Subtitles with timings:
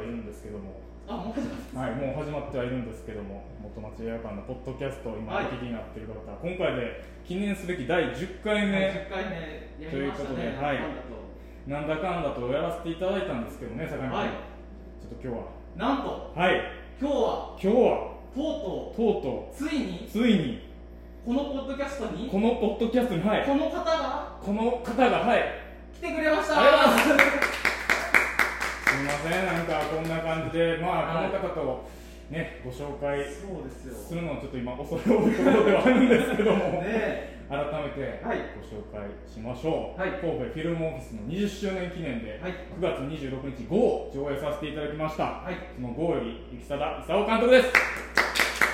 [0.00, 0.80] はいるんですけども。
[1.06, 3.44] あもうはい、もう始まってはいるんですけども。
[3.60, 10.80] 元町映画館のポッドキャストを今はいお聞きになっている方、今回で記念すべき第10回目、10回目ということでねはい。
[11.68, 14.28] なんだなんだかんだとやらせていただいたんですけどね坂上君、はい。
[14.28, 15.44] ちょっと今日は。
[15.44, 16.54] となんとはい。
[17.00, 18.10] 今日は今日は。
[18.32, 19.68] とうととうとう。
[19.68, 20.70] ついにうついに。
[21.26, 23.44] このポッドキャストにこのポッドキャストにはい。
[23.44, 25.42] この方がこの方がはい。
[25.92, 27.50] 来てくれましたありがとうございす
[29.00, 29.46] みません。
[29.46, 31.88] なんかこんな感じでまあ、はいこの方と
[32.30, 33.46] ねご紹介す
[34.14, 38.38] るのはちょっと今恐れ多いところではあるんですけども、ね改めてはい。
[38.54, 40.10] ご紹介しましょう、はい。
[40.20, 42.54] 神戸フィルムオフィスの20周年記念ではい。
[42.78, 45.56] 9月26日 GO を上映させていただきました、はい。
[45.74, 47.66] その GO より雪貞勲監督です。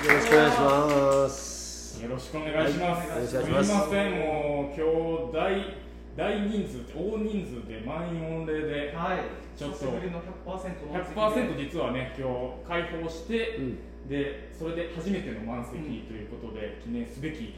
[0.05, 2.03] よろしくお願いします。
[2.03, 3.37] よろしくお願いします、す。
[3.39, 4.11] みません。
[4.13, 4.85] もう今
[5.31, 5.86] 日大
[6.17, 9.19] 大人数大人数で満員御礼ではい。
[9.55, 12.27] ちょっと久しぶりの100%の100%実はね今
[12.65, 13.77] 日開放して、うん。
[14.09, 17.53] でそれで初めての満席ということで、記念すべき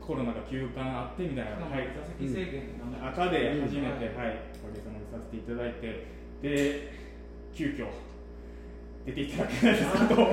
[0.00, 4.16] コロナが休館あってみたいな、はい、座席制限なんだ赤で初めて、うん。
[4.16, 6.06] はい、おかげさまでさせていただいて、
[6.40, 6.92] で、
[7.52, 7.88] 急遽
[9.08, 10.06] 出ていただけないですか？
[10.08, 10.24] と お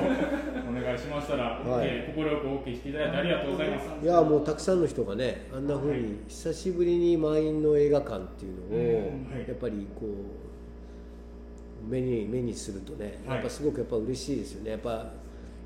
[0.73, 1.87] 願いしましたら、はい。
[1.87, 3.87] OK 快く OK していただいてありがとうございます。
[4.03, 6.01] いやもうたくさんの人がねあんな風はい。
[6.01, 9.31] に久しぶりに満員の映画館っていうのをうん。
[9.31, 9.47] はい。
[9.47, 13.35] やっぱりこう目に目にするとねはい。
[13.35, 14.71] やっぱすごくやっぱ嬉しいですよね。
[14.71, 15.11] やっぱ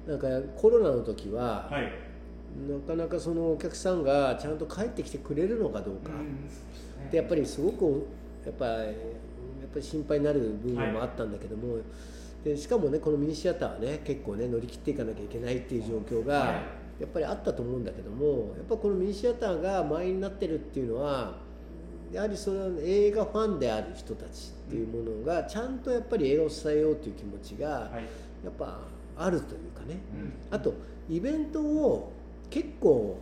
[0.08, 1.92] なんかコロナの時ははい、
[2.72, 6.12] なかなかそのお客さんがちゃんと帰ってきてくれるのかどうか。
[7.12, 8.06] でやっぱりすごく
[8.46, 8.86] やっぱやっ
[9.74, 11.78] ぱり心配になる部分もあったんだけども、
[12.44, 16.56] でしかもねこのミニシアターはね結構ね乗り切っていかなきゃいけないっていう状況がはい。
[17.00, 21.38] やっぱりあったと思うんだけどもやっぱこのミニシアターが満員になってるっていうのは
[22.12, 28.04] やはりその映画ファンである人たちっていうものがちゃんとやっぱり映画を伝えようという気持ちがはい、
[28.44, 28.80] やっぱ
[29.16, 30.00] あるというかね。
[30.14, 30.34] うん。
[30.52, 30.74] あと
[31.10, 32.12] イベントを
[32.50, 33.18] 結構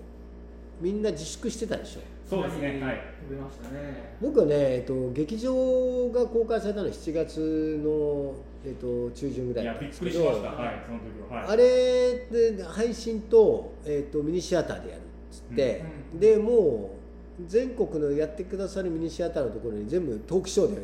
[0.79, 2.01] みんな自粛してたでしょ。
[2.29, 4.15] そうですね、はい、飛びましたね。
[4.21, 8.35] 僕はね、えっと、劇場が公開されたのは7月の、
[8.65, 16.97] えっと、中旬ぐらいいや、びっくりしました、はい、その時は、はい、あれで配信と,、えっとミニシアターでやるっつって、うんでもう
[17.45, 20.81] 全国のやってくださるミニシアターのところに全部トークショーで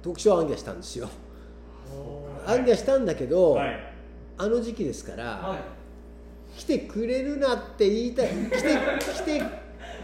[0.00, 1.06] トークショーを暗記したんですよ。
[1.06, 1.14] はい
[2.46, 3.76] 暗記したんだけど、はい、
[4.38, 5.58] あの時期ですから、はい。
[6.56, 8.58] 来てくれるなって言いたい来て
[9.12, 9.42] 来て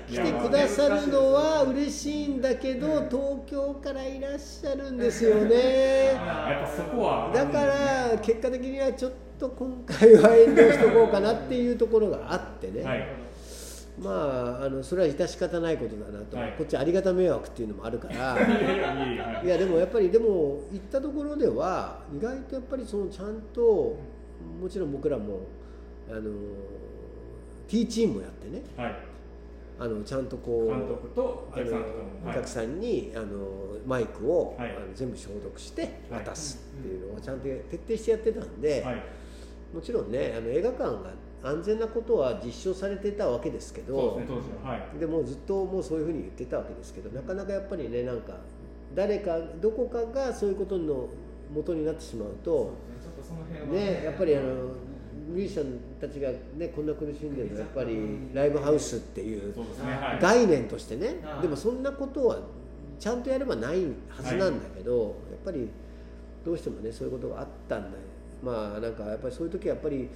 [0.08, 6.14] 来てくださるのは嬉しいんだけど東京からいらっしゃるんですよね。
[6.14, 13.06] やっぱそこは、だから結果的にはちょっと今回は遠慮しとこうかなっていうところがあってね、はい。
[13.98, 16.54] まああのそれは致し方ないことだなと、はい。
[16.56, 18.36] こっちありがた迷惑っていうのもあるから。
[19.44, 23.96] いやでもやっぱりでも行ったところでは意外とやっぱりそのちゃんと
[24.60, 25.41] もちろん僕らも
[26.10, 26.30] あの
[27.68, 28.62] T チームもやってね。
[28.76, 28.96] はい、
[29.78, 32.37] あのちゃんとこう監督とお客さんとかも、はい。
[32.37, 33.27] お客さんにあの
[33.87, 34.71] マイクを、はい。
[34.71, 36.25] あの全部消毒してはい。
[36.25, 39.03] 渡すっていうのをちゃんと徹底してやってたんで、はい、
[39.75, 41.12] もちろんねあの映画館が
[41.43, 44.21] 安全なことは実証されてたわけですけど
[44.99, 48.34] でもうずっともうそういうふうに言ってたわけですけどなかなかやっぱりねなんか
[48.94, 51.09] 誰かどこかがそういうことの
[51.53, 52.75] 元になってしまうと
[53.72, 54.71] ねやっぱりあの
[55.28, 57.97] ミュージシャンたちがねこんな苦しんでるのはやっぱり
[58.33, 59.55] ライブハウスっていう。
[60.21, 61.21] 概念としてね。
[61.22, 62.38] はいでもそんなことは
[62.99, 65.69] ちゃんとやればないはずなんだけど、やっぱり
[66.44, 67.94] どうしてもねそういうことがあったんだよ。
[68.43, 70.09] まあなんかやっぱりそういう時はやっぱり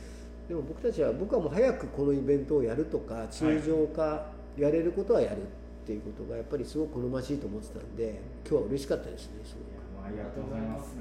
[0.48, 5.46] でも僕たちは僕はもう早くこのイベントをやるとか通常化やれることはやるっ
[5.86, 10.06] ていうことがやっぱりすごく好ましいと思ってたんで今日は嬉しかったですねすごく。
[10.06, 10.94] ありがとうございます。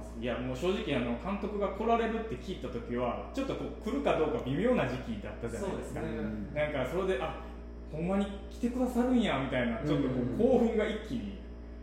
[0.00, 0.16] ます。
[0.20, 6.00] いや、もう正直、あの監督が来られるって聞いた時は、ちょっとこう来るかどうか微妙な時期だったじゃないですか。
[6.00, 6.08] ね。
[6.54, 7.44] なんかそれで、あ、
[7.92, 11.38] ほんまに来てくださるんやみたいな、ちょっとこう興奮が一気に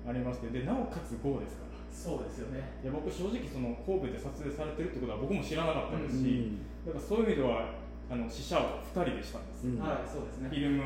[0.07, 1.67] ありまして、で、なおかつ GO ですから。
[1.97, 2.61] そうですよね。
[2.83, 6.53] いや僕正直その神戸で撮影されてるってことは僕も知らなかったですし、
[6.85, 6.93] うん。
[6.93, 7.73] だからそういう意味では
[8.08, 9.81] あの死者を2人でしたんです、うん。
[9.81, 10.49] はいそうですね。
[10.49, 10.85] フィルム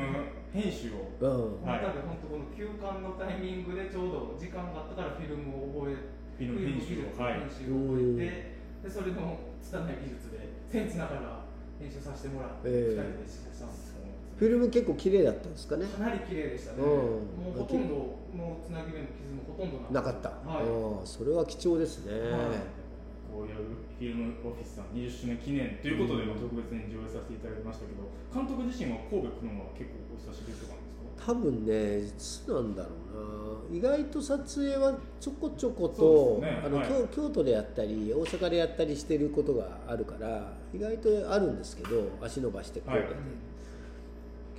[0.56, 1.12] 編集を。
[1.20, 1.68] うん。
[1.68, 1.84] はい。
[1.84, 6.00] 多分本当この休館のタイミングでちょうど時間があったからフィルムを覚え
[6.48, 10.38] フィルム編集をはい編集を覚えてでそれの拙い技術で
[10.72, 11.44] 僭越ながら
[11.78, 12.98] 編集させてもらってええ。
[12.98, 13.92] 二人でしたんです
[14.32, 15.86] フィルム結構綺麗だったんですかね。
[15.86, 16.82] かなり綺麗でしたね。
[16.82, 16.88] うん。
[17.46, 17.94] もうほとんど
[18.34, 20.66] もうつなぎ目の傷もほとんどなかった、はい。
[20.66, 22.58] うんそれは貴重ですね、はい。
[23.30, 26.28] こういうフィルムオフィスさん20周年記念ということで、うん。
[26.30, 28.02] まあ特別に上映させていただきましたけど
[28.34, 30.91] 監督自身は神戸来るのは結構お久しぶりとかなんですか？
[31.24, 32.88] 多分ねいつなんだろ
[33.70, 33.78] うな。
[33.78, 36.88] 意外と撮影はちょこちょこと、あのはい。
[36.88, 43.22] 京京都でやったり大阪でやったりしてることがあるから意外とあるんですけど足伸ばして神戸で、はい。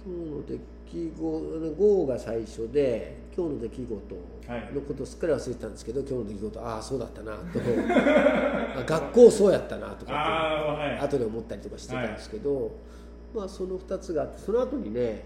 [0.06, 4.16] 今日の出来事豪が最初で今日の出来事
[4.48, 7.40] はいのことすっかり忘れてたんですけど、今日の出来事ああそうだったなと。
[8.80, 11.00] あ学校そうやったなとかってああはい。
[11.00, 12.72] 後で思ったりとかしてたんですけど、
[13.36, 15.26] まあその2つがあってその後にね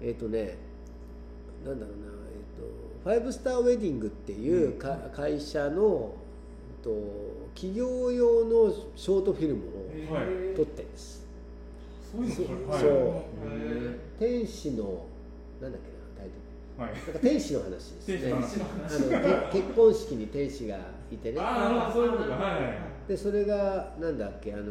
[0.00, 0.67] えっ、とね
[1.66, 6.14] なんだろうな、えー、とファイブスターウェディングっていうか、会社の、
[6.80, 6.90] えっと
[7.54, 9.64] 企業用のショートフィルム
[10.10, 11.26] をはい撮ってるんです、
[12.12, 12.22] そう
[12.70, 14.18] はい。
[14.18, 15.04] 天使の
[15.60, 16.28] なんだっけなタイ
[16.76, 16.94] トはい。
[16.94, 18.32] ルなんか天使の話ですね。
[18.32, 20.78] あのけ結婚式に天使が
[21.10, 21.40] いてね。
[21.40, 22.36] ああそういうことか。
[22.36, 22.78] はいはい
[23.08, 24.66] でそれがなんだっけあのー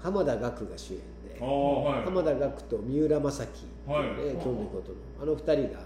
[0.00, 0.98] 浜田岳が主演
[1.38, 2.04] ではい。
[2.04, 4.34] 浜田岳と三浦正樹っていはい。
[4.34, 5.80] 今日のことのあの二人が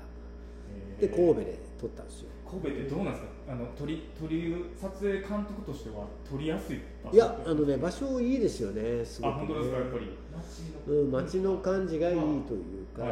[0.71, 1.01] えー。
[1.01, 2.29] で神戸で撮ったんですよ。
[2.49, 3.29] 神戸ってどうなんですか？
[3.51, 9.77] あの撮り撮り撮影監督としては撮りやすい場所いやあのね場所いいですよねすごく、ね、あ本当ですか？
[9.79, 10.19] やっぱり。
[10.39, 13.09] 街のうん、街の感じがいいというか、は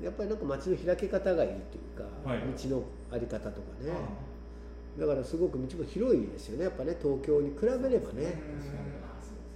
[0.00, 0.04] い。
[0.04, 2.40] やっぱりなんか街の開け方がいいというか、はい。
[2.40, 3.92] 道のあり方とかね、
[4.98, 8.42] だからすごく道も広いですよねやっぱね東京に比べればね、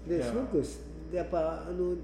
[0.07, 0.63] ですごく
[1.13, 1.95] やっぱあの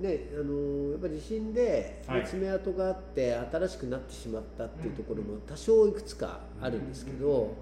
[0.00, 2.24] ねあのやっぱ地震ではい。
[2.24, 7.56] 爪痕があって新しくなってしまったっていうところも多少いくつかあるんですけど、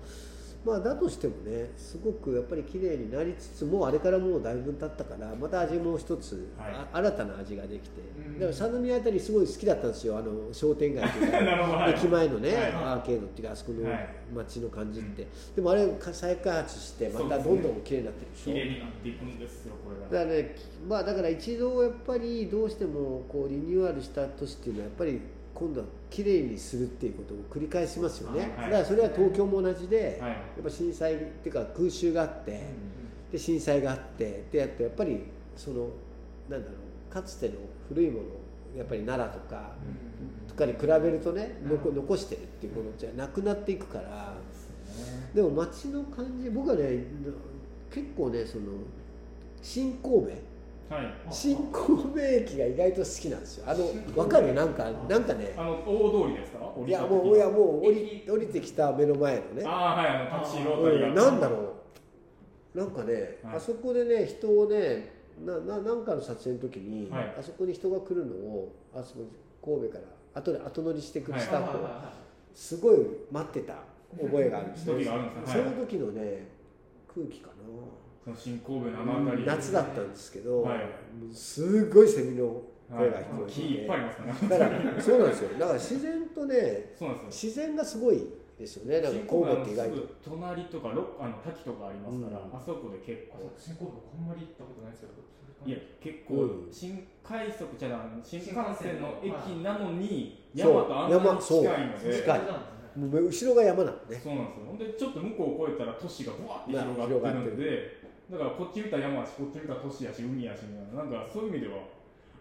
[0.64, 6.72] まあだとしてもねすごくやっぱり綺麗になりつつもあれからもうだいぶ経ったからまた味も一つ、はい。
[6.74, 8.34] あ新たな味ができて、うん。
[8.34, 12.62] だから三宮あたりすごい好きだったんですよあの商店街というか 駅前のね、はい。
[12.64, 14.08] アーケードっていうかあそこのはい。
[14.34, 15.26] 街の感じって、
[15.56, 18.52] でもあれか再開発してまたどんどん綺麗になってるでしょ？
[18.52, 20.24] 綺麗になっていくんですよこれが。
[20.24, 20.54] だからね、
[20.86, 25.20] まあ、だから一度やっぱりどうしてもこうリニューアルした都市っていうのはやっぱり
[25.58, 30.30] 今度は綺麗にするっていうことを繰り返しますよね、はいだからそれは東京も同じで、はい。
[30.30, 32.62] やっぱ震災っていうか空襲があって、
[33.32, 35.24] で震災があってでやってやっぱり
[35.56, 35.88] その
[36.48, 36.74] なんだろ
[37.10, 37.54] うかつての
[37.88, 38.24] 古いもの
[38.76, 39.72] やっぱり奈良とか、
[40.46, 44.34] とかに比べるとね、残残してるっていうものじゃなくなっていくから。
[45.34, 47.04] でも街の感じ僕はね
[47.92, 48.64] 結構ねその
[49.62, 50.32] 新神戸はい
[51.30, 53.64] 新神戸駅が意外と好きなんですよ。
[53.68, 54.54] あの分かる？
[54.54, 55.54] なんかなんかね。
[55.56, 56.72] あの大通りですか？
[56.86, 59.64] いやもういやもう降り駅降りてきた目の前のね。
[59.66, 61.74] ああはいあのタクシーロータリーなんだろ
[62.74, 62.78] う。
[62.78, 63.56] なんかね、はい。
[63.56, 65.12] あそこでね人をね
[65.44, 67.34] なななんかの撮影の時に、はい。
[67.38, 69.24] あそこに人が来るのをあそこ
[69.62, 71.42] 神戸から後で後乗りしてくるはい。
[71.42, 71.88] スタッフを
[72.54, 72.98] すごい
[73.30, 73.74] 待ってた
[74.20, 75.04] 覚えがあるんですね。
[75.04, 75.20] そはい。
[75.64, 76.48] の時のね
[77.14, 77.54] 空気かな
[78.36, 79.46] 新神戸のあの辺り。
[79.46, 80.80] 夏だったんですけど、はい。
[81.32, 85.58] すごいセミの声が聞こえてだらからそうなんですよ。
[85.58, 87.50] だから自然とねそうなんですよ。
[87.50, 88.24] 自然がすごい
[88.58, 89.00] ですよね。
[89.00, 89.96] なんか神戸って意外と。
[90.24, 92.56] 隣とかろあの滝とかありますから、うん。
[92.56, 93.50] あそこで結構。
[93.56, 96.72] 新神戸あんまり行ったことないですけどいや結構、うん。
[96.72, 102.16] 新快速じゃない新幹線の駅新幹線のなのに山とあんなに近いので。
[102.16, 102.40] 近い。
[102.98, 104.66] もう後ろが山なのねそうなんですよ。
[104.66, 107.97] ほんでちょっと向こうを越えたら都市がぶわって広がってるんで
[108.30, 111.80] だからこっち見たら山やしこっち見たら都市やし海やしみたいななんかそういう意味では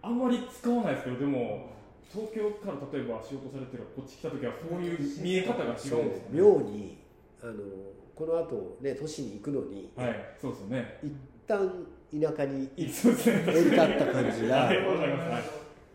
[0.01, 1.69] あんまり使わないですけどでも
[2.11, 6.21] 東京から例えば仕事されてるこっち来た時はそういう見え方が違うんですよね。
[6.31, 6.97] 妙に
[7.41, 7.53] あの
[8.15, 11.13] この後ね都市に行くのに、はいそうですよね一
[11.47, 11.69] 旦
[12.11, 14.71] 田舎に降り立った感じが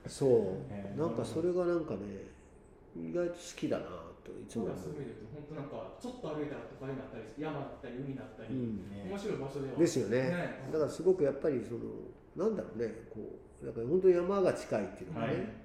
[0.07, 0.31] そう、
[0.71, 2.01] えーなんかそれがなんかね
[2.95, 3.85] 意外と好きだな
[4.23, 9.79] といつもいで言うと本当なんかちょっと歩いたら都会になったり山だったり海だったり、う、うん、面白い場所では。
[9.79, 10.31] ですよね。
[10.31, 10.71] ね。
[10.71, 12.07] だからすごくやっぱりその
[12.39, 15.37] なんだろうねこうだから本当に山が近いっていうのがはい。
[15.37, 15.63] ね、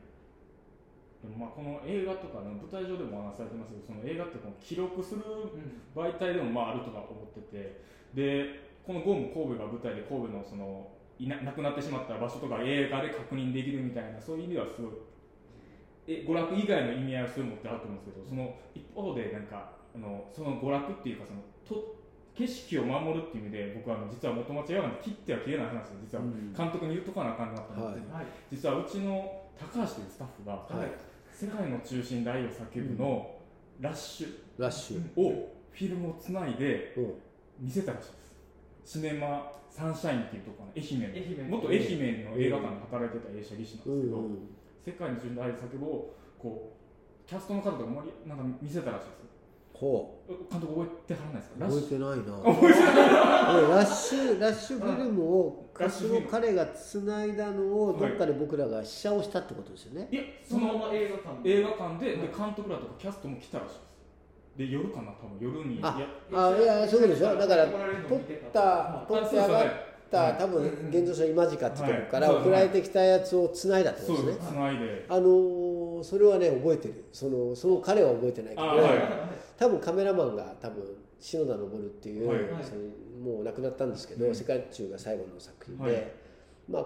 [1.21, 7.81] でもまあこの映画とかね舞台上でもお話しされてますけどその映画ってこの記録するうん媒体でもまああるとか思ってて
[8.13, 14.91] でこの「ゴーム神戸」が舞台で神戸のそのいな亡くなってしまった場所とか映画で確認できるみたいなそういう意味ではすごい
[16.07, 21.97] え娯楽以外の意味合いをすごい持ってあると思うんですけどその一方でなんかあのその娯楽っていうかそのと
[22.33, 26.53] 景色を守るっていう意味で僕はあの実は元町映画なんて切っては切れない話で実はうん。
[26.53, 28.25] 監督に言っとかなあかんなと思ってて、はい。
[28.51, 30.91] 実はうちの高橋というスタッフがはい
[31.33, 33.35] 「世界の中心で愛を叫ぶ」の
[33.81, 34.27] ラッシュ。
[34.57, 37.13] ラッシュ、をフィルムをつないでうん。
[37.59, 38.13] 見せたらしいで
[38.85, 38.99] す。
[38.99, 44.37] シネマサンシャインっていうところの愛媛の愛媛元愛媛の映画館で働いてた映写技師なんですけど、うん
[44.87, 49.17] 世界の中心で愛を叫ぶをこうキャストの方とか盛りなんか見せたらしいです。
[49.73, 51.67] ほ監督覚えてはらないですうか？
[51.67, 52.39] 覚えてないな。
[52.39, 56.29] 俺ラッシュラッシュフィルムをラッシュフィルム。
[56.31, 62.21] その彼がつないだのをどっかで僕らが試写をしたってことですよね、いやそのまま映画館映画館で,、はい。
[62.21, 63.81] で監督らとかキャストも来たらしいです。
[64.57, 65.79] で夜かな多分夜に。
[65.83, 67.35] あいやあいやそういうことでしょ？
[67.35, 68.19] だから撮っ
[68.51, 69.67] たた撮って上がっ
[70.09, 70.33] た、はい。
[70.37, 72.41] 多分現像者今時かってとこからはい。
[72.43, 75.05] 送られてきたやつをつないだってことですすねつないで。
[75.09, 77.05] あのーそれはね覚えてる。
[77.11, 78.67] そのその彼は覚えてないけど、
[79.57, 80.83] 多分カメラマンが多分
[81.19, 82.39] 篠田昇っていう、はい。
[82.63, 84.35] そのもう亡くなったんですけど、うん。
[84.35, 86.11] 世界中が最後の作品で、はい。
[86.69, 86.83] まあ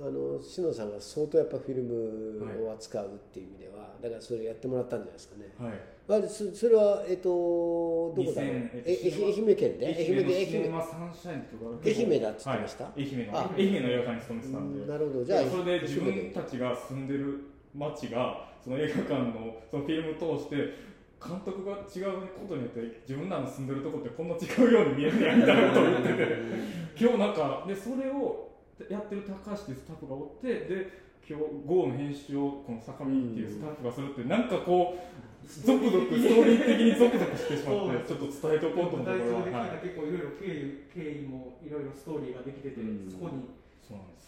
[0.00, 5.52] あの篠田さんが相当やっぱフィルムを扱うっていう意味では、だからそれやってもらったんじゃないですかね。
[5.58, 5.72] はい。
[5.72, 5.76] あ
[6.08, 9.86] そそれはえっとどこだろう？2000え愛愛媛県で？
[9.86, 10.72] 愛媛で愛媛。
[10.72, 12.84] だっつってました？
[12.84, 13.50] はい、愛媛のあ。
[13.56, 14.86] 愛媛の映画館に勤めてたんで。
[14.90, 15.24] なるほど。
[15.24, 20.56] じゃあそれで自分たちが住んでる町がその映画館のそのフィルムを通して
[21.22, 26.24] 監督が違うことによって自分らの住んでるとこってこんな違うように見えるやんみたいなことを言ってて。
[26.98, 28.48] 今日なんかでそれを
[28.88, 43.08] やってる高橋ってスタッフがおってで今日 GO の編集をこの坂見っていうスタッフがするってなんかこうゾクゾクストーリー的にゾクゾクしてしまってちょっと伝えておこうと思っては、い結構いろいろ経緯経緯もいろいろストーリーができてて、うん。
[43.10, 43.48] そこに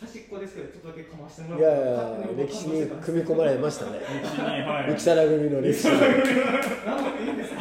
[0.00, 4.00] 端っこですけどちょっとだけかましてもいやいや歴史に組み込まれましたね。
[4.00, 4.86] はい。
[4.88, 5.88] 三木更組の歴史。
[5.88, 7.60] に何もいいんですか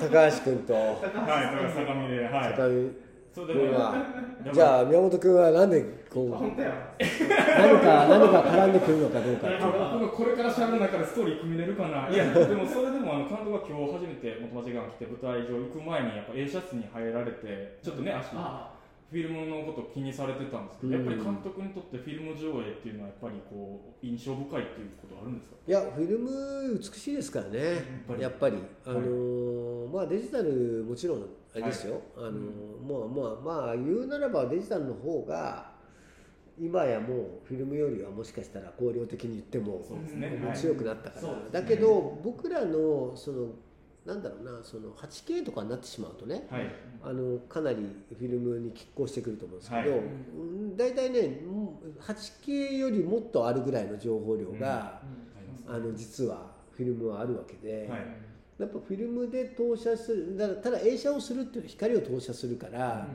[0.00, 0.72] 高橋君と。
[0.72, 2.50] はい、だから相模で、はい。
[2.52, 2.90] 坂見
[3.34, 3.94] そうで君は。
[4.42, 4.54] でも。
[4.54, 5.84] じゃあ宮本君はなんで
[6.14, 6.30] こう。
[6.30, 6.94] 本当や。
[6.94, 9.62] 何か何か絡んでくるのかどうかっていう。
[9.66, 12.08] 僕がこれから喋る中でストーリー組めれるかな。
[12.08, 18.70] いや、でもそれでもあの監督が今日初めて元町が来て舞台上行く前にやっぱ A シャツに入られて、ちょっとね足あ
[19.10, 21.06] フィルムのことを気にされてたんですけど、うん。
[21.06, 25.56] やっぱり監督にとってフィルム上映っていうのはやっぱりこう印象深いっていうことあるんですか？
[25.66, 27.58] いやフィルム美しいですからね。
[28.18, 28.56] やっぱり。
[28.86, 32.34] あのーまあデジタルもちろんあれですよ、あのー
[32.82, 35.73] まあまあまあ言うならばデジタルの方が
[36.58, 37.08] 今やもう
[37.44, 39.84] フィルムよりはもしかしたら光量的に言っても
[40.54, 41.50] 強くなったから、そうですね。
[41.52, 43.48] だけど僕らのその
[44.06, 46.70] なんだろうなその 8K とかになってしまうとねはい。
[47.02, 47.78] あのかなり
[48.18, 49.98] フィルムに拮抗してくると思うんですけど、はい。
[49.98, 55.02] うん大体ねもう 8K よりもっとあるぐらいの情報量が、あ
[55.40, 58.00] りますあの実はフィルムはあるわけで、はい。
[58.58, 63.08] やっぱフィルムで投射するだからただ映写をするっていう光を投射するから、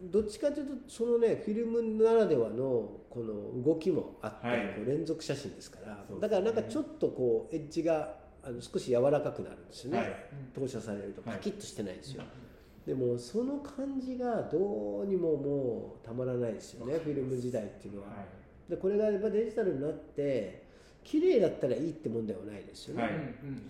[0.00, 4.58] どっちかというとそのねフィルムならではのこの動きもあって、はい。
[4.76, 6.02] こう連続写真ですからね。
[6.20, 10.16] だからなんかちょっとこうエッジがあの少し柔らかくなるんですよね、はい。
[10.54, 11.38] 投射されるとはい。
[11.38, 12.22] パキッとしてないですよ、
[12.86, 18.14] でもその感じがどうにももうたまらないですよねフィルム時代っていうのは、は
[18.68, 18.70] い。
[18.70, 20.68] でこれがやっぱデジタルになって
[21.02, 23.12] 綺麗だったらいいってもんではないですよね、はい。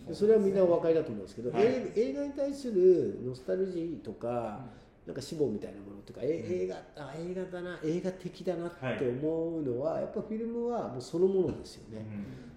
[0.09, 1.63] でそれはみんなお分かりだと思うんですけど、はい。
[1.65, 4.67] 映映画に対するノスタルジーとか、
[5.09, 12.05] なんか死亡みたいなものとか、え映画あ映画だな映画的だなって思うのは、やっぱフィルムはもうそのものですよね、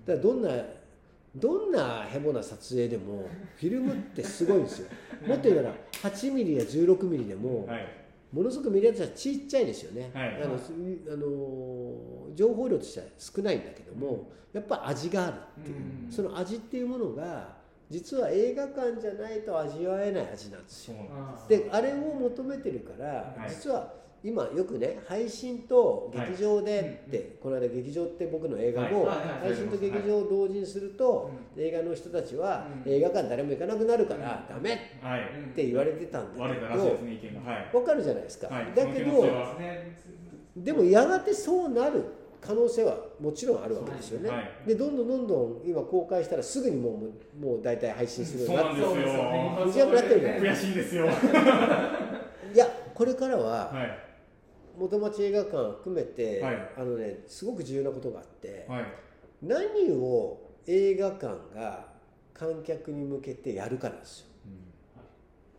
[0.05, 0.50] だからどんな
[1.34, 4.89] どんなヘボな撮影でもフィルムってすごいんですよ。
[5.25, 7.88] もっと言うなら8ミリや16ミリでも、はい。
[8.34, 10.43] ものすごく見るやつはちっちゃいですよね、はい。
[10.43, 10.74] あのす
[11.08, 16.12] あの情報量としては少ないんだけどもやっぱ味があるっていう、うん。
[16.12, 17.61] その味っていうものが
[17.92, 20.96] 実は映画館じゃないと味わえない味なんですよ。
[21.50, 23.50] であれを求めてるから、はい。
[23.50, 29.10] 実は今よくね配信と劇場でって、はいこの間劇場って僕の映画も、
[29.42, 32.92] 配信と劇場を同時にすると、映画の人たちは、うん。
[32.92, 35.22] 映画館誰も行かなくなるから、ダメはい。
[35.22, 36.68] って言われてたんだ割けど。
[36.68, 37.76] はい。
[37.76, 38.74] わかるじゃないですか、はい。
[38.76, 39.26] だけど
[40.56, 44.68] でもやがてそうなる可能性はもちろんあるわけですよね、はい。
[44.68, 46.90] でどんどんどんどん今公開したらすぐにも
[47.40, 49.66] うもう大体配信するようそうになってなんですよ。
[49.66, 51.06] 無事やくなってるじゃない悔しいんですよ。
[52.54, 53.98] いやこれからははい。
[54.78, 56.70] 元町映画館含めて、はい。
[56.78, 58.86] あのねすごく重要なことがあって、はい。
[59.44, 61.86] 何を映画館が
[62.34, 64.26] 観客に向けてやるかなんですよ。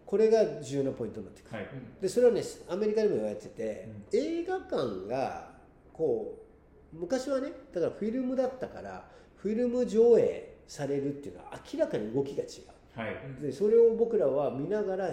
[0.05, 1.57] これが重要なポイントになってくる。
[1.57, 1.67] はい。
[2.01, 5.53] でそれはねアメリカでも言われてて、映画館が
[5.93, 6.42] こう
[6.93, 12.47] 昔はねだからフィルムだったからフィルム上映されるっていうのは明らかに動きが違
[12.95, 13.17] はい。
[13.41, 15.11] うでそれを僕らは見ながら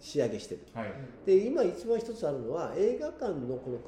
[0.00, 0.92] 仕上げしてるはい。
[1.26, 3.78] で今一番一つあるのは映画館のこの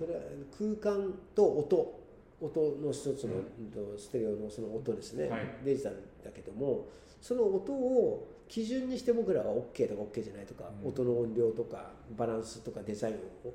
[0.58, 2.04] 空間と音。
[2.40, 3.70] 音の一つの、うん。
[3.70, 5.40] とステレオのその音ですね、はい。
[5.64, 6.88] デジタルだけども
[7.20, 10.88] その音を基準にして僕らは OK とか OK じゃないとか、うん。
[10.90, 13.14] 音の音量とかバランスとかデザイン
[13.48, 13.54] を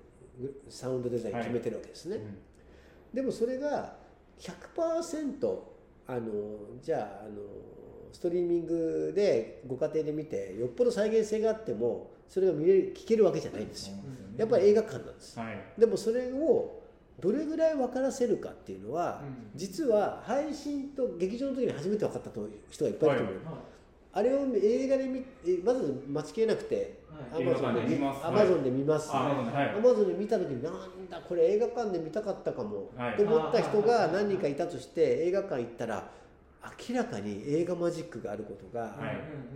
[0.69, 2.37] サウンドデザイン決めてるわけですね、うん
[3.13, 3.95] でもそれが
[4.39, 5.59] 100%
[6.07, 6.21] あの
[6.81, 7.41] じゃああの
[8.11, 13.95] ストリーミングでご家庭で見てよっぽど再現性があってもそれが見れる聞けるわけじゃないんですよ。
[14.37, 15.39] やっぱり映画館なんです。
[15.39, 15.79] はい。
[15.79, 16.79] でもそれを
[17.19, 19.59] どれぐらい分からせるかっていうのは、うん。
[19.59, 23.59] 実は配信と劇場の時に初めて分かったと人がいっぱいいると思う、は
[24.11, 26.79] あれを映画で見えまず待ちきれなくてい。
[26.79, 28.25] はいアマゾンで見ます。
[28.25, 29.23] アマゾンで見ます、ア
[29.81, 30.73] マゾンで見た時になん
[31.09, 33.15] だこれ映画館で見たかったかも、はい。
[33.17, 36.09] と思った人が何人かいたとして映画館行ったら
[36.87, 38.89] 明らかに映画マジックがあることが、は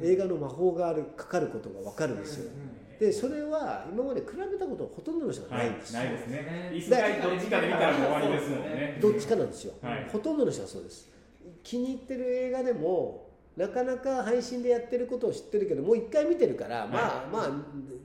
[0.01, 0.07] い。
[0.07, 6.71] 映画の魔法があるかかることが分かるんですよ、うんでそれは今まで比べたことほとんどの人がないんですよ、ないですね。
[6.71, 8.99] そうですね椅子がどっちかで見たら終わりですもんね。
[9.01, 10.09] どっちかなんですよ、はい。
[10.11, 11.11] ほとんどの人はそうです。
[11.63, 13.22] 気に入ってる映画でも
[13.55, 17.49] なかなか配信でやってることを知ってるけどもう一回見てるから、まあまあ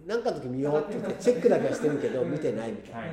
[0.07, 3.11] 何かの時見ようって言って チェックだけはしてるけど見てないみたいな、はい。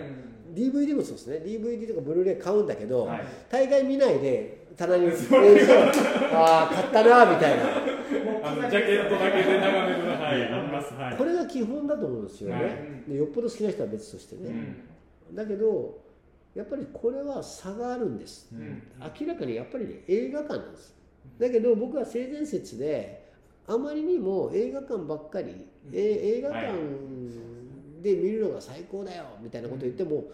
[0.54, 1.38] DVD もそうですね。
[1.46, 3.22] DVD とかブルーレイ買うんだけど、はい。
[3.50, 5.08] 大概見ないで棚に
[6.34, 7.64] ああ買ったなみたいな。
[8.44, 10.94] あのジャケットだけで眺めるのはいあります。
[10.94, 11.18] はい。
[11.18, 13.12] これが基本だと思うんですよね、はい。
[13.12, 14.76] でよっぽど好きな人は別としてね、
[15.34, 16.00] だけど
[16.54, 18.50] やっぱりこれは差があるんです。
[18.54, 18.84] うん。
[19.20, 20.96] 明らかにやっぱりね映画館なんです
[21.40, 23.26] だけど僕は性善説で
[23.68, 26.74] あまりにも映画館ばっかり、え映画館
[28.02, 30.26] で見るのが最高だよみたいなこと言っても、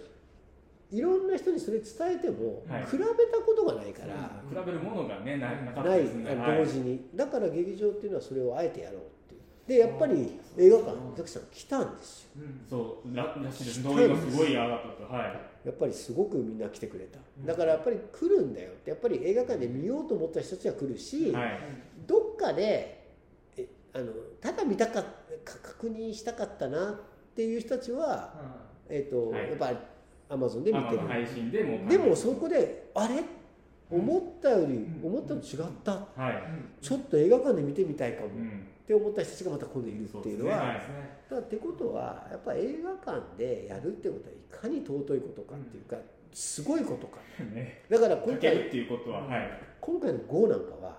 [0.92, 2.86] いろんな人にそれ伝えても、はい。
[2.86, 3.06] 比べた
[3.46, 9.02] ことがないから、比べるものがねななかったですね同時に、だから劇場っていうのはそれをあえてやろう
[9.68, 12.30] でやっぱり映画館お客さん来たんですよ。
[12.70, 13.84] そうららしいです。
[13.84, 14.06] ごい
[14.50, 15.14] 上がったと。
[15.14, 15.24] は
[15.64, 15.68] い。
[15.68, 17.20] やっぱりすごくみんな来てくれた。
[17.46, 18.90] だからやっぱり来るんだよって。
[18.90, 21.60] やっぱり映画館で見ようと思った人たちは来るし、はい。
[22.08, 23.06] どっかで
[23.58, 25.06] えあのただ見たかか
[25.62, 26.96] 確認したかったなっ
[27.36, 28.34] ていう人たちは、
[28.90, 29.50] えーとはい。
[29.50, 29.78] やっぱり
[30.30, 31.00] アマゾンで見てる。
[31.00, 33.24] 配信でもうでもそこであれ
[33.90, 36.44] 思ったよりうん思ったの違ったはい
[36.82, 40.82] ちょっと映画館で見てみたいかもっうんて思った人たちがまた今度いるっていうのは
[41.30, 45.96] そうでだからってことはやっぱり映画館でやるってことはいかに尊いことかっていうか
[46.34, 47.20] すごいことか。
[47.54, 47.84] ね。
[47.90, 49.50] だから今回ていうことははい。
[49.80, 50.98] 今回の GO なんかは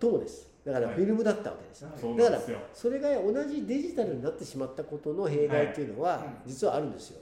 [0.00, 0.50] 最もです。
[0.64, 2.16] だからフィルムだったわけです、はい。
[2.16, 2.42] だから
[2.72, 6.48] それが同じデジタルになってしまったことの弊害っていうのははい。
[6.48, 7.20] 実はあるんですよ、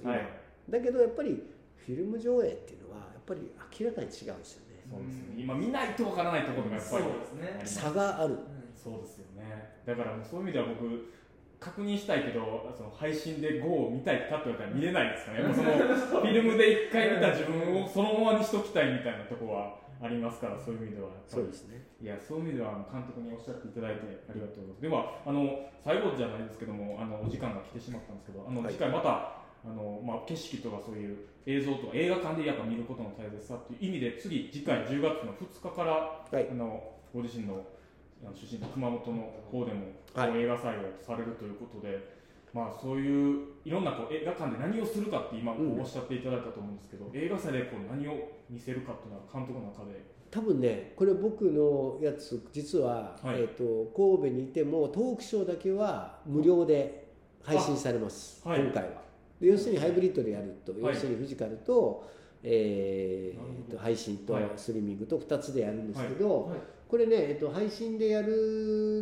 [0.70, 1.42] だけどやっぱり
[1.76, 3.40] フィルム上映っていうのはやっぱり
[3.78, 4.74] 明らかに違うんですよね。
[4.90, 5.35] そうですね。
[5.37, 7.05] 今見ないとわからないところがやっぱり
[7.68, 8.38] 差がある
[8.85, 9.81] そうですよね。
[9.87, 11.09] だからもうそういう意味では僕
[11.59, 15.40] 確認したいけどその配信で GO を見たいかって言われたら見れないですかね。
[15.57, 21.09] そのフィルムで一回見た自分をそのままにしときたいみたいなところはありますからそういう意味では。
[21.27, 21.81] そうですね。
[22.03, 24.83] いやそういう意味では監督におっしゃっていただいてありがとうございます。
[24.83, 28.73] ではあの最後じゃないですけどもあのお時間が来てしまったんですけどあの、はい。
[28.73, 31.16] 次回またあの、まあ、景色とかそういう
[31.47, 36.49] 映像とか映画館でやっぱ見ることの大切さっていう意味で次次回10月の2日から、はい。
[36.51, 37.64] あのご自身の
[38.24, 39.87] あの出身の熊本の方でも、
[40.37, 42.24] 映画祭をされるということで。
[42.54, 45.76] まあ、そういういろんなこう映画館で何をするかって今こうん。
[45.76, 50.04] うおっしゃっていただいたと思うんですけど、映画祭でこう何を見せるかっていうのは監督の中で。
[50.30, 53.40] 多分ねこれ僕のやつ実は、はい。
[53.40, 57.08] えー、と神戸にいてもトークショーだけは無料で
[57.42, 58.60] 配信されます、あはい。
[58.60, 59.02] 今回は。
[59.40, 60.94] で要するにハイブリッドでやると、はい。
[60.94, 62.08] 要するにフィジカルと,、
[62.44, 66.59] えーと配信とはいストリーミングと2つでやるんですけど、はい。
[66.88, 68.33] これね、えっと、配信でやる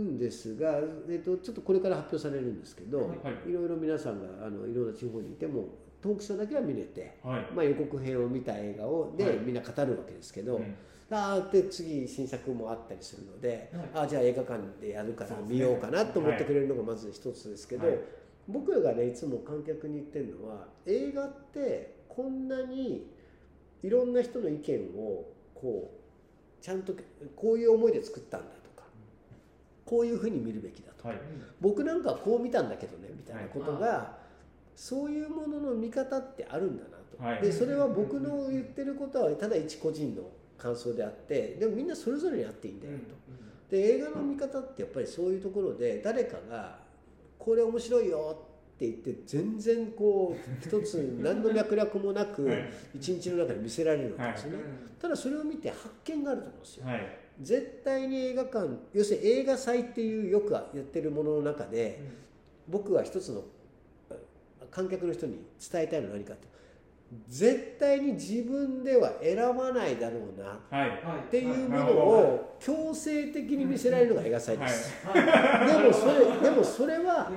[0.00, 0.78] んですが、
[1.10, 3.04] えっと、ちょっとこれから発表されるんですけど、は
[3.46, 3.50] い。
[3.50, 3.52] い。
[3.52, 5.66] ろいろ皆さんがあのいろんな地方にいても
[6.00, 9.36] トークショーだけは見れて、はい、まあ、予告編を見た映画をで、はい。
[9.38, 10.74] みんな語るわけですけど、うん。
[11.10, 14.04] あーで次新作もあったりするので、はい。
[14.04, 17.98] あじゃあ映画館でやるから見ようかなと思ってくれるのがまず一つですけど、はい。
[18.48, 23.06] 僕がねいつも観客に言ってるのは映画ってこんなに
[23.82, 25.90] いろんな人の意見をこ
[26.60, 26.92] うちゃんと
[27.36, 28.86] こういう思いで作ったんだとか
[29.84, 31.18] こういうふうに見るべきだとかはい。
[31.60, 34.16] 僕なんかはこう見たんだけどねみたいなことが、
[34.76, 37.42] そういうものの見方ってあるんだなと、はい。
[37.42, 40.22] でそれは僕の言ってることはただ一個人の
[40.56, 42.92] 感想であってでもみんなそれぞれにあっていいんだよ
[43.70, 46.78] と、で映画の見方ってやっぱりそういうところで誰かが
[47.38, 48.46] 「これ面白いよ」
[48.90, 52.72] って言って全然こう一つ何の脈絡もなくはい。
[52.94, 56.86] 一日の中で見せられるわけですよね、うんただそれを見て発見があると思うんですよ。
[56.86, 57.18] はい。
[57.40, 62.00] 絶対に映画館要するに映画祭っていうよくやってるものの中で
[62.68, 63.42] 僕は一つの
[64.10, 64.14] あ
[64.70, 66.46] 観客の人に伝えたいのは何かって
[67.28, 70.88] 絶対に自分では選ばないだろうなはい。
[70.90, 75.82] はいっていうものを強制的に見せられるのが映画祭です、はい。
[75.82, 77.30] でもそれでもそれは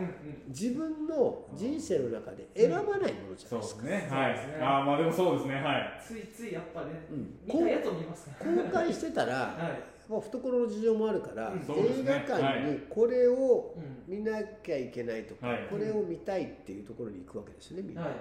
[0.48, 4.08] 自分の人生の中で選ばないものじゃそうでないですか、すね。
[4.10, 4.36] はい。
[4.38, 4.66] そうですね。
[4.66, 5.56] あーまあでもそうですね。
[5.56, 6.02] はい。
[6.06, 7.40] ついついやっぱねうん。
[7.46, 10.12] 見たやつを見ます公開してたら はい。
[10.12, 11.64] まあ懐の事情もあるから、うん。
[11.66, 14.04] そうです映ね画館にこれをうん。
[14.08, 15.68] 見なきゃいけないとか、はい。
[15.70, 18.10] これを見たいっていうところに行くわけですよねみんな、はい。
[18.12, 18.18] はい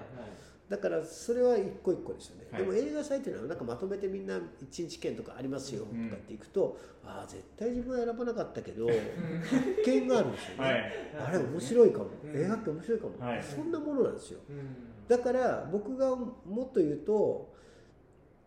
[0.69, 2.61] だからそれは一個一個ですよね、はい。
[2.63, 8.95] でも映画祭っていうのはなんかまとめてみんな一日券とかありますよとかうんっていくと、ああ絶対自分は選ばなかったけど発
[9.85, 10.91] 見があるんですよね、はい。
[11.27, 12.35] あれ面白いかも、うん。
[12.35, 13.43] 映画って面白いかも、はい。
[13.43, 14.39] そんなものなんですよ。
[14.49, 14.75] うん。
[15.07, 17.53] だから僕がもっと言うと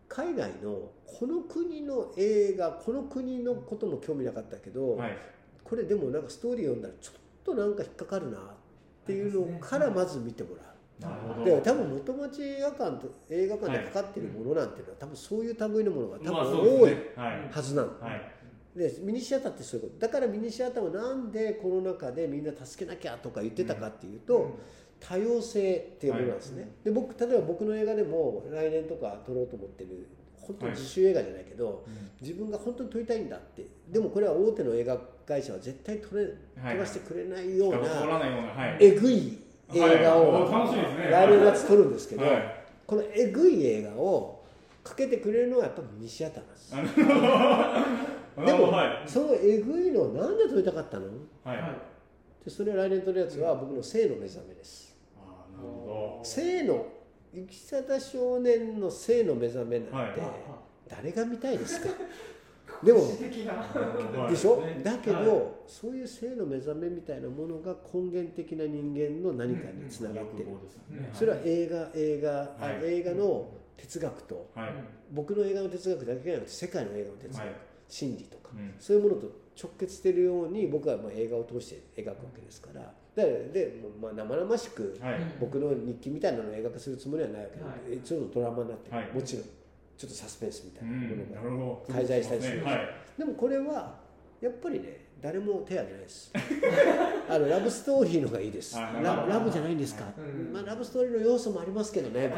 [0.09, 5.17] 海外のこの国の映画この国のことも興味なかったけど、はい。
[5.63, 8.41] これでもなんかストーリー読んだらちょっとなんか引っかかるなっ
[9.05, 10.65] ていうのからまず見てもらう。
[11.45, 17.49] で多分元町映画館と映画館でかかってるものなんていうのは多分そういう類のものが多まあ分多いはい。
[17.49, 18.21] はずなの、はい。
[18.75, 19.99] でミニシアターってそういうこと。
[20.05, 24.57] だからミニシアターをなんでコロナ禍でみんな助けなきゃとか言ってたかっていうと、
[24.99, 26.71] 多様性っていうものなんですね、はい。
[26.83, 31.85] で僕例えば僕の映画でも来年とか撮ろうと思ってる本当に自主映画じゃないけど、
[32.21, 33.65] 自分が本当に撮りたいんだって。
[33.89, 36.23] でもこれは大手の映画会社は絶対撮れ
[36.61, 36.75] はい。
[36.75, 38.77] 撮らせてくれないよう通ならないようなはい。
[38.81, 39.37] えぐい
[39.73, 42.63] 映画を来年夏撮るんですけど、はい。
[42.87, 44.43] このえぐい映画を
[44.83, 47.03] かけてくれるのはやっぱミニシアターなんです
[48.37, 49.09] あでも、はい。
[49.09, 51.05] そのえぐいのをなんで撮りたかったの？
[52.43, 54.95] でそれを来年撮るやつは僕の性の目覚めです。
[55.17, 56.87] あーなるほ性の
[57.35, 60.13] 生き方少年の性の目覚めなんて、はい。
[60.89, 61.89] 誰が見たいですか？
[62.83, 62.99] でも
[64.29, 64.61] でしょ？
[64.61, 65.45] ねだけど、はい。
[65.67, 70.49] そういう性の目覚めみたいなものが根源的な人間の何かにつながってる、
[71.13, 72.79] それは映画映画、あはい。
[72.85, 74.73] 映画の哲学とはい。
[75.11, 77.55] 僕の映画の哲学だけじゃなくて世界の映画の哲学、はい。
[77.87, 78.73] 心理とか、うん。
[78.79, 79.27] そういうものと
[79.61, 82.93] 直結しているように僕はまあ映画を通して描くわけですから。
[83.15, 85.19] ででもうまあ生々しくはい。
[85.39, 87.73] 僕の日記みたいなのを映画化するつもりはないわけで、はい。
[87.91, 89.11] えちょっとドラマになってる、はい。
[89.13, 89.45] もちろん
[89.99, 91.93] ちょっとサスペンスみたういなものんが、なるほど。
[91.93, 92.63] 介在したりする。
[92.63, 92.89] はい。
[93.17, 93.99] でもこれは
[94.39, 96.31] やっぱりね誰も手を挙げないです。
[97.29, 98.77] あのラブストーリーのがいいです。
[98.79, 100.53] あララブじゃないんですか、うん。
[100.53, 102.31] まあ、ラブストーリーの要素もありますけどね。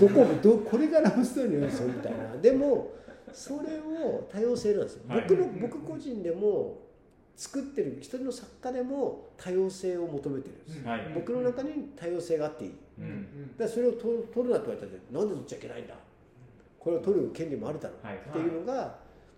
[0.00, 2.36] どこどこれがラブストーリーの要素みたいな。
[2.42, 2.90] でも
[3.32, 5.26] それを多様性なんですよ、はい。
[5.28, 6.80] 僕の僕個人でも
[7.36, 11.12] 作ってる一人の作家でも多様性を求めてるんです、はい。
[11.14, 12.72] 僕の中に多様性があっていい。
[12.98, 13.04] うん。
[13.04, 13.56] うん。
[13.56, 15.94] だからそれを取る取るなって言われたらなんで取っちゃいけないんだ
[16.88, 18.06] これを取る権利もあるだろう。
[18.06, 18.16] はい。
[18.16, 18.72] っていうのが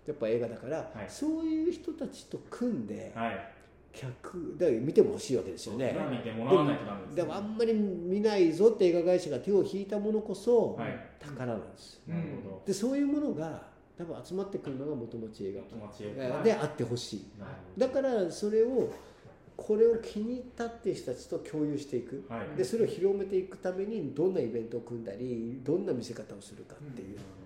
[0.07, 1.09] やっぱ映画だから、い。
[1.09, 3.53] そういう人たちと組んではい。
[3.93, 5.93] 客だ見ても欲しいわけですよね。
[6.09, 6.65] 見ても
[7.13, 10.97] でもあんまり見ないぞって映画会社が手を引いたものこそはい。
[11.19, 12.61] 宝なんです、なるほど。
[12.65, 13.63] でそういうものが
[13.97, 16.41] 多分集まってくるのが元町映画。
[16.41, 17.25] であってほしい。
[17.77, 18.89] だからそれを
[19.57, 22.23] これを気に入ったっていう人たちと共有していく。
[22.29, 22.57] はい。
[22.57, 27.40] でそれを広めていくためにどんなイベントを組んだりどんな見せ方をするかっていう、じゃあ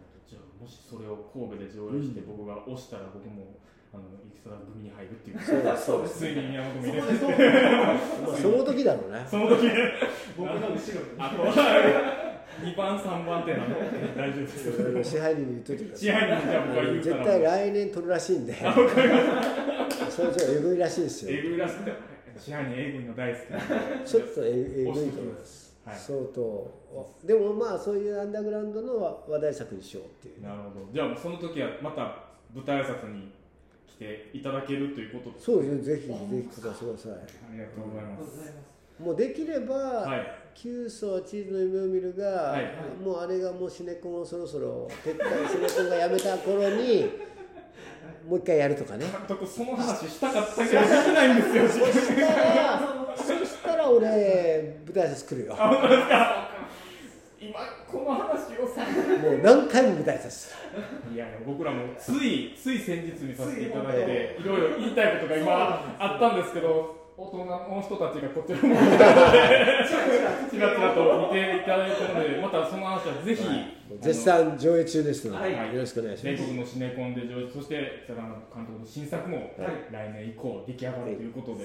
[0.66, 3.62] もしそれを神戸で上映して僕が押したら僕も
[3.94, 5.38] あの戦組に入るっていう。
[5.38, 6.18] そうですそうです。
[6.18, 7.02] ついに宮本組で
[8.42, 9.22] その時だろうね。
[9.30, 9.70] その時。
[10.36, 10.82] 僕の後ろに
[11.20, 11.54] あとは
[12.66, 13.78] 2番3番手なの
[14.18, 15.12] 大丈夫です。
[15.12, 16.06] 支配人に言っといてください。
[16.06, 17.16] 支配人にじゃあ僕が言ったら。
[17.16, 18.56] 絶対来年取るらしいんで。
[18.56, 18.66] それ
[20.10, 21.38] ちょっとえぐいらしいですよ。
[21.38, 21.94] えぐいらしくて
[22.40, 23.76] 支配人えぐいの大好きなんで。
[24.04, 24.90] ちょっとええぐいと
[25.22, 25.98] 思います、はい。
[25.98, 26.72] 相当
[27.24, 30.42] でもまあそういうアンダーグラウンドの話題作にしようっていう。
[30.42, 30.88] なるほど。
[30.92, 32.02] じゃあその時はまた
[32.54, 33.32] 舞台挨拶に
[33.88, 36.16] 来ていただけるということですそうですねぜひぜ
[36.52, 36.88] ひください。
[36.88, 37.16] あ
[37.54, 38.22] りがとうございます。
[38.22, 40.42] うございますもうできれば、はい。
[40.56, 42.74] キュウソチーズの夢を見るが、はい。
[43.04, 47.06] もうあれがもうシネコンをそろそろ撤退シネコンがやめた頃に
[48.28, 49.06] もう一回やるとかね。
[49.06, 55.58] 監督その話したかったけどできないんですよそし たら俺舞台挨拶来るよ。
[57.40, 57.60] 今
[57.92, 58.82] この話をさ
[59.22, 60.52] もう何回も舞台挨拶
[61.14, 64.38] いやいや僕らもついつい先日見させていただいて。
[64.40, 69.08] いろいろ言いたいことが今あったんですけど大人の人たちがこちらもちら
[70.52, 71.00] ちらと
[71.32, 73.42] 見ていただいてるのでまたその話はぜひ、
[74.02, 75.74] 絶賛上映中ですので、はい。
[75.74, 76.36] よろしくお願いします。
[76.36, 79.48] 全国のシネコンで上映そして北川監督の新作もはい。
[79.92, 81.64] 来年以降出来上がるということで、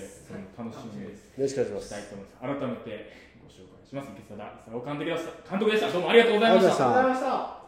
[0.56, 1.34] 楽しみです。
[1.34, 2.06] よろしくお願いします。
[2.38, 3.10] 改めて
[3.42, 4.10] ご紹介します。
[4.14, 4.38] 池貞
[4.70, 5.50] 勲監督でした。
[5.50, 5.90] 監督でした。
[5.90, 7.00] どうもありがとうございました。
[7.00, 7.59] ありがとうございました